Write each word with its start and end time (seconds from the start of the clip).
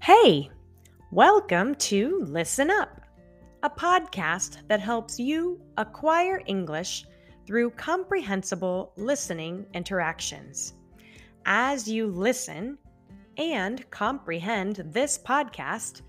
Hey, 0.00 0.50
welcome 1.10 1.74
to 1.76 2.20
Listen 2.28 2.70
Up, 2.70 3.00
a 3.64 3.70
podcast 3.70 4.58
that 4.68 4.78
helps 4.78 5.18
you 5.18 5.60
acquire 5.78 6.42
English 6.46 7.04
through 7.44 7.70
comprehensible 7.70 8.92
listening 8.96 9.66
interactions. 9.74 10.74
As 11.44 11.88
you 11.88 12.06
listen 12.06 12.78
and 13.36 13.88
comprehend 13.90 14.84
this 14.92 15.18
podcast, 15.18 16.02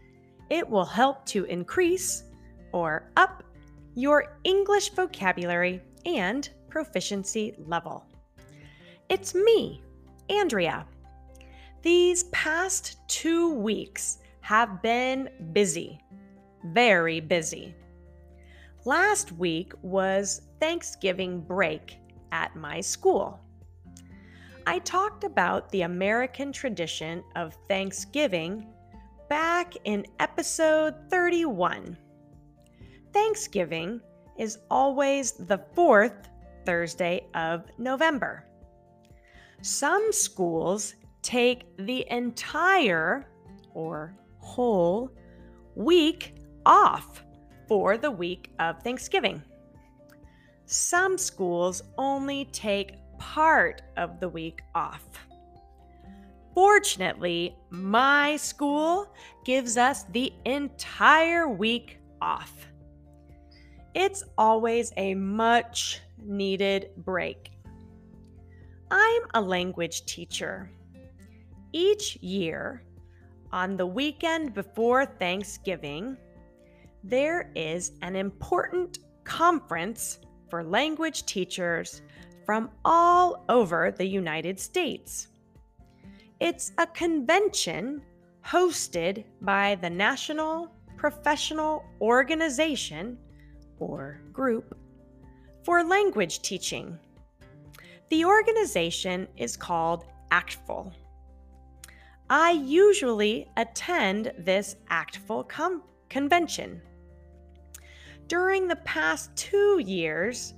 it 0.52 0.70
will 0.70 0.86
help 0.86 1.26
to 1.28 1.46
increase 1.46 2.24
or 2.74 3.10
up 3.18 3.44
your 3.96 4.38
English 4.44 4.92
vocabulary 4.92 5.82
and 6.06 6.50
proficiency 6.70 7.56
level. 7.66 8.06
It's 9.10 9.34
me, 9.34 9.82
Andrea 10.30 10.86
these 11.82 12.24
past 12.26 12.98
two 13.08 13.54
weeks 13.54 14.20
have 14.42 14.82
been 14.82 15.30
busy, 15.54 16.00
very 16.66 17.20
busy. 17.20 17.76
Last 18.86 19.32
week 19.34 19.74
was 19.82 20.42
Thanksgiving 20.60 21.42
break 21.42 21.98
at 22.32 22.56
my 22.56 22.82
school. 22.82 23.40
I 24.66 24.80
talked 24.80 25.24
about 25.24 25.70
the 25.72 25.84
American 25.84 26.52
tradition 26.52 27.24
of 27.36 27.58
Thanksgiving 27.68 28.68
back 29.30 29.74
in 29.84 30.06
episode 30.20 30.96
31. 31.10 31.98
Thanksgiving 33.14 34.02
is 34.38 34.60
always 34.70 35.34
the 35.34 35.62
fourth 35.74 36.30
Thursday 36.66 37.26
of 37.34 37.66
November. 37.78 38.46
Some 39.62 40.12
schools 40.12 40.96
take 41.28 41.66
the 41.78 42.06
entire 42.10 43.28
or 43.74 44.16
whole 44.40 45.12
week 45.76 46.36
off 46.66 47.22
for 47.68 47.98
the 47.98 48.10
week 48.10 48.50
of 48.60 48.82
Thanksgiving. 48.82 49.44
Some 50.68 51.18
schools 51.18 51.82
only 51.98 52.46
take 52.54 52.94
part 53.20 53.82
of 53.98 54.22
the 54.22 54.30
week 54.30 54.62
off. 54.74 55.04
Fortunately, 56.56 57.58
my 57.72 58.38
school 58.38 59.14
gives 59.44 59.76
us 59.76 60.06
the 60.14 60.32
entire 60.46 61.50
week 61.50 62.00
off. 62.22 62.68
It's 63.94 64.24
always 64.38 64.94
a 64.96 65.14
much 65.14 66.00
needed 66.24 66.92
break. 66.96 67.52
I'm 68.90 69.24
a 69.34 69.42
language 69.42 70.06
teacher 70.06 70.72
each 71.78 72.16
year, 72.22 72.82
on 73.52 73.78
the 73.78 73.86
weekend 73.86 74.56
before 74.56 75.06
Thanksgiving, 75.06 76.18
there 77.04 77.52
is 77.56 77.92
an 78.02 78.16
important 78.16 78.98
conference 79.24 80.20
for 80.50 80.64
language 80.64 81.28
teachers 81.28 82.02
from 82.48 82.72
all 82.84 83.46
over 83.48 83.92
the 83.92 84.08
United 84.08 84.60
States. 84.60 85.28
It's 86.40 86.72
a 86.80 86.88
convention 86.88 88.02
hosted 88.44 89.24
by 89.42 89.76
the 89.76 89.90
National 89.90 90.72
Professional 90.96 91.86
Organization, 92.02 93.20
or 93.80 94.20
group, 94.34 94.76
for 95.64 95.84
language 95.84 96.42
teaching. 96.42 96.98
The 98.10 98.26
organization 98.26 99.28
is 99.38 99.56
called 99.56 100.06
ACTFL. 100.32 100.92
I 102.30 102.52
usually 102.52 103.48
attend 103.56 104.34
this 104.38 104.76
ACTFL 104.92 105.48
com- 105.48 105.84
convention. 106.10 106.82
During 108.28 108.68
the 108.68 108.76
past 108.78 109.34
two 109.38 109.82
years, 109.86 110.54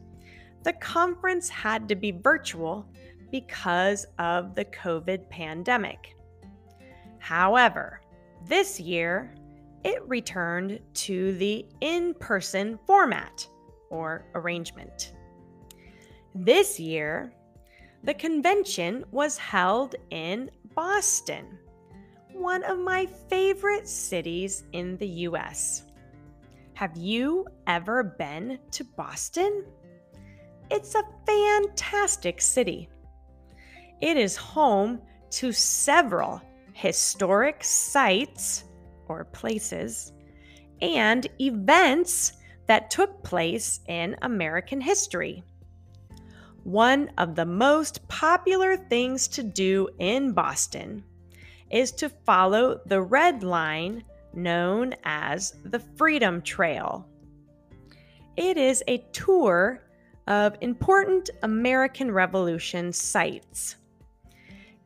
the 0.64 0.74
conference 0.74 1.48
had 1.48 1.88
to 1.90 1.96
be 1.96 2.12
virtual 2.12 2.90
because 3.32 4.08
of 4.18 4.56
the 4.56 4.66
COVID 4.66 5.30
pandemic. 5.30 6.16
However, 7.20 8.02
this 8.48 8.80
year, 8.80 9.36
it 9.84 10.02
returned 10.08 10.80
to 10.94 11.34
the 11.34 11.66
in 11.82 12.16
person 12.16 12.80
format 12.88 13.48
or 13.92 14.26
arrangement. 14.34 15.14
This 16.34 16.80
year, 16.80 17.32
the 18.04 18.14
convention 18.14 19.06
was 19.12 19.38
held 19.38 19.96
in 20.10 20.50
Boston, 20.76 21.58
one 22.40 22.64
of 22.64 22.80
my 22.80 23.06
favorite 23.28 23.86
cities 23.86 24.64
in 24.72 24.96
the 24.98 25.08
US. 25.28 25.84
Have 26.74 26.96
you 26.96 27.46
ever 27.68 28.02
been 28.18 28.60
to 28.72 28.86
Boston? 28.86 29.66
It's 30.72 30.96
a 30.96 31.04
fantastic 31.26 32.40
city. 32.40 32.90
It 34.02 34.16
is 34.16 34.38
home 34.38 35.02
to 35.32 35.52
several 35.52 36.42
historic 36.72 37.62
sites 37.62 38.64
or 39.10 39.26
places 39.26 40.14
and 40.82 41.28
events 41.42 42.34
that 42.68 42.90
took 42.90 43.22
place 43.22 43.82
in 43.90 44.16
American 44.22 44.80
history. 44.80 45.44
One 46.64 47.12
of 47.18 47.36
the 47.36 47.46
most 47.46 48.08
popular 48.08 48.78
things 48.78 49.28
to 49.30 49.44
do 49.44 49.90
in 50.00 50.32
Boston 50.32 51.04
is 51.72 51.92
to 51.94 52.10
follow 52.10 52.80
the 52.86 53.02
red 53.02 53.44
line 53.44 54.04
known 54.34 54.94
as 55.04 55.56
the 55.66 55.80
Freedom 55.80 56.42
Trail. 56.42 57.08
It 58.38 58.58
is 58.58 58.84
a 58.88 59.00
tour 59.12 59.84
of 60.28 60.56
important 60.62 61.30
American 61.44 62.12
Revolution 62.12 62.94
sites. 62.94 63.76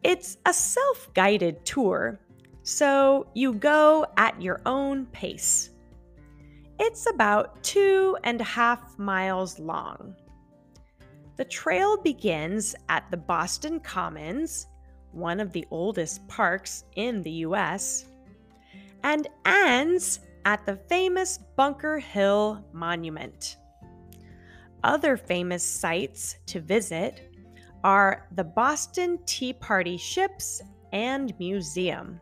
It's 0.02 0.38
a 0.46 0.54
self 0.54 1.14
guided 1.14 1.64
tour, 1.66 2.20
so 2.64 3.28
you 3.34 3.54
go 3.54 4.06
at 4.18 4.42
your 4.42 4.62
own 4.66 5.06
pace. 5.08 5.70
It's 6.80 7.10
about 7.10 7.64
two 7.64 8.18
and 8.24 8.42
a 8.42 8.46
half 8.46 8.98
miles 8.98 9.60
long. 9.60 10.16
The 11.38 11.46
trail 11.46 11.98
begins 11.98 12.76
at 12.90 13.10
the 13.12 13.18
Boston 13.18 13.80
Commons, 13.80 14.68
one 15.14 15.40
of 15.40 15.52
the 15.52 15.66
oldest 15.72 16.28
parks 16.28 16.84
in 16.96 17.22
the 17.22 17.32
US, 17.48 18.06
and 19.04 19.28
ends 19.46 20.20
at 20.46 20.66
the 20.66 20.76
famous 20.76 21.40
Bunker 21.56 22.00
Hill 22.00 22.64
Monument. 22.74 23.58
Other 24.84 25.16
famous 25.16 25.64
sites 25.64 26.38
to 26.48 26.60
visit 26.60 27.30
are 27.84 28.28
the 28.36 28.44
Boston 28.44 29.20
Tea 29.26 29.54
Party 29.54 29.98
ships 29.98 30.62
and 30.92 31.38
museum. 31.40 32.20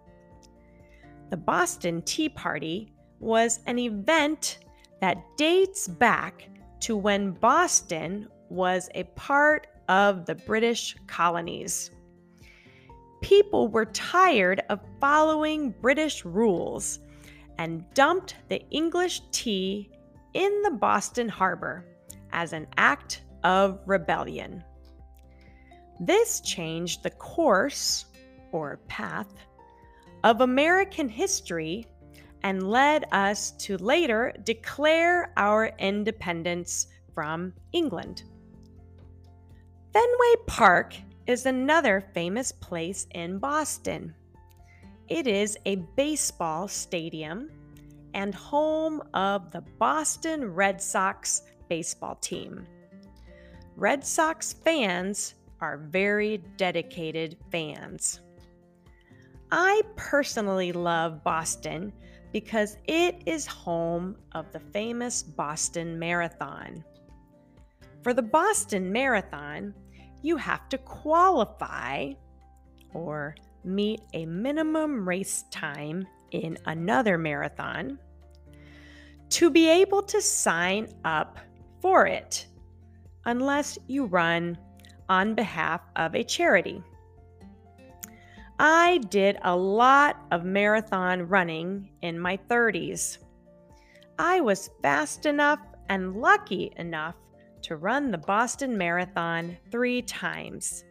The 1.30 1.38
Boston 1.38 2.02
Tea 2.02 2.30
Party 2.30 2.94
was 3.20 3.60
an 3.68 3.80
event 3.80 4.60
that 5.00 5.18
dates 5.38 5.88
back 5.88 6.50
to 6.82 6.96
when 6.98 7.32
Boston 7.32 8.28
was 8.50 8.90
a 8.96 9.04
part 9.16 9.68
of 9.88 10.26
the 10.26 10.36
British 10.36 10.96
colonies. 11.08 11.92
People 13.22 13.68
were 13.68 13.86
tired 13.86 14.62
of 14.70 14.80
following 15.00 15.72
British 15.82 16.26
rules 16.26 17.00
and 17.58 17.86
dumped 17.94 18.36
the 18.50 18.68
English 18.72 19.22
tea 19.32 19.90
in 20.34 20.62
the 20.64 20.72
Boston 20.72 21.30
harbor 21.30 21.86
as 22.32 22.54
an 22.54 22.68
act 22.78 23.22
of 23.44 23.80
rebellion. 23.86 24.64
This 26.00 26.42
changed 26.42 27.04
the 27.04 27.12
course, 27.12 28.06
or 28.52 28.80
path, 28.88 29.32
of 30.24 30.42
American 30.42 31.08
history 31.08 31.86
and 32.44 32.70
led 32.70 33.06
us 33.12 33.52
to 33.52 33.78
later 33.78 34.34
declare 34.44 35.32
our 35.38 35.72
independence 35.78 36.88
from 37.14 37.54
England. 37.72 38.24
Fenway 39.94 40.36
Park 40.48 40.96
is 41.28 41.46
another 41.46 42.02
famous 42.14 42.52
place 42.52 43.08
in 43.12 43.38
Boston. 43.38 44.14
It 45.08 45.28
is 45.28 45.58
a 45.66 45.76
baseball 45.96 46.68
stadium 46.68 47.50
and 48.14 48.34
home 48.34 49.02
of 49.14 49.52
the 49.52 49.62
Boston 49.80 50.54
Red 50.54 50.82
Sox 50.82 51.44
baseball 51.70 52.16
team. 52.16 52.66
Red 53.76 54.06
Sox 54.06 54.54
fans 54.54 55.36
are 55.60 55.78
very 55.78 56.38
dedicated 56.58 57.38
fans. 57.52 58.22
I 59.52 59.82
personally 59.96 60.72
love 60.72 61.24
Boston 61.24 61.94
because 62.32 62.78
it 62.86 63.22
is 63.26 63.46
home 63.46 64.16
of 64.32 64.52
the 64.52 64.60
famous 64.60 65.22
Boston 65.22 66.00
Marathon. 66.00 66.84
For 68.02 68.14
the 68.14 68.22
Boston 68.22 68.92
Marathon, 68.92 69.74
you 70.22 70.38
have 70.38 70.70
to 70.70 70.78
qualify 70.78 72.14
or 72.94 73.36
meet 73.64 74.02
a 74.14 74.26
minimum 74.26 75.08
race 75.08 75.44
time 75.52 76.08
in 76.32 76.58
another 76.66 77.18
marathon 77.18 78.00
to 79.30 79.50
be 79.50 79.70
able 79.70 80.02
to 80.02 80.22
sign 80.22 80.88
up 81.06 81.38
for 81.82 82.06
it 82.06 82.48
unless 83.26 83.78
you 83.88 84.06
run 84.06 84.58
on 85.10 85.36
behalf 85.36 85.82
of 85.96 86.16
a 86.16 86.24
charity. 86.24 86.84
I 88.60 89.00
did 89.10 89.38
a 89.44 89.56
lot 89.56 90.18
of 90.32 90.44
marathon 90.44 91.28
running 91.28 91.90
in 92.02 92.20
my 92.20 92.38
30s. 92.50 93.18
I 94.20 94.42
was 94.42 94.70
fast 94.84 95.26
enough 95.26 95.60
and 95.90 96.16
lucky 96.16 96.72
enough 96.78 97.16
to 97.64 97.76
run 97.76 98.12
the 98.12 98.18
Boston 98.18 98.78
Marathon 98.78 99.58
three 99.72 100.02
times. 100.02 100.84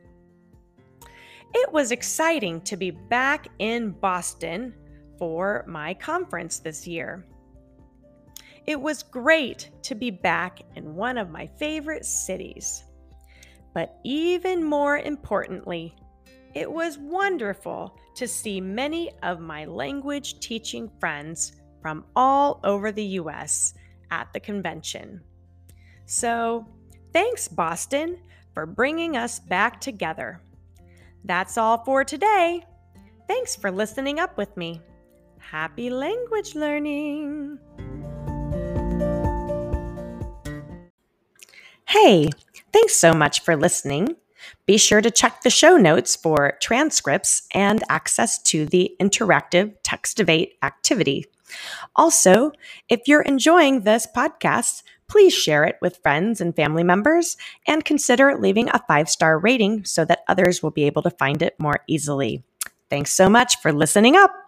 It 1.52 1.72
was 1.72 1.90
exciting 1.90 2.60
to 2.62 2.76
be 2.76 2.90
back 2.90 3.48
in 3.58 3.90
Boston 3.90 4.74
for 5.18 5.64
my 5.66 5.94
conference 5.94 6.58
this 6.58 6.86
year. 6.86 7.26
It 8.66 8.80
was 8.80 9.02
great 9.02 9.70
to 9.82 9.94
be 9.94 10.10
back 10.10 10.60
in 10.76 10.94
one 10.94 11.18
of 11.18 11.30
my 11.30 11.46
favorite 11.46 12.04
cities. 12.04 12.84
But 13.74 13.98
even 14.04 14.62
more 14.64 14.98
importantly, 14.98 15.94
it 16.54 16.70
was 16.70 16.98
wonderful 16.98 17.98
to 18.16 18.26
see 18.26 18.60
many 18.60 19.10
of 19.22 19.40
my 19.40 19.64
language 19.64 20.40
teaching 20.40 20.90
friends 21.00 21.52
from 21.80 22.04
all 22.16 22.60
over 22.64 22.92
the 22.92 23.04
US 23.04 23.74
at 24.10 24.32
the 24.32 24.40
convention. 24.40 25.20
So, 26.10 26.66
thanks, 27.12 27.46
Boston, 27.46 28.18
for 28.52 28.66
bringing 28.66 29.16
us 29.16 29.38
back 29.38 29.80
together. 29.80 30.40
That's 31.24 31.56
all 31.56 31.84
for 31.84 32.02
today. 32.02 32.64
Thanks 33.28 33.54
for 33.54 33.70
listening 33.70 34.18
up 34.18 34.36
with 34.36 34.56
me. 34.56 34.80
Happy 35.38 35.88
language 35.88 36.56
learning! 36.56 37.60
Hey, 41.86 42.30
thanks 42.72 42.96
so 42.96 43.12
much 43.12 43.42
for 43.42 43.54
listening. 43.54 44.16
Be 44.66 44.78
sure 44.78 45.00
to 45.00 45.12
check 45.12 45.42
the 45.42 45.50
show 45.50 45.76
notes 45.76 46.16
for 46.16 46.58
transcripts 46.60 47.46
and 47.54 47.84
access 47.88 48.42
to 48.42 48.66
the 48.66 48.96
interactive 49.00 49.76
Textivate 49.84 50.54
activity. 50.64 51.26
Also, 51.94 52.50
if 52.88 53.02
you're 53.06 53.22
enjoying 53.22 53.82
this 53.82 54.08
podcast, 54.16 54.82
please 55.10 55.34
share 55.34 55.64
it 55.64 55.76
with 55.82 55.98
friends 56.02 56.40
and 56.40 56.56
family 56.56 56.84
members 56.84 57.36
and 57.66 57.84
consider 57.84 58.38
leaving 58.38 58.68
a 58.70 58.82
five 58.88 59.10
star 59.10 59.38
rating 59.38 59.84
so 59.84 60.04
that 60.06 60.24
others 60.28 60.62
will 60.62 60.70
be 60.70 60.84
able 60.84 61.02
to 61.02 61.10
find 61.10 61.42
it 61.42 61.54
more 61.58 61.80
easily. 61.86 62.42
Thanks 62.88 63.12
so 63.12 63.28
much 63.28 63.60
for 63.60 63.72
listening 63.72 64.16
up. 64.16 64.39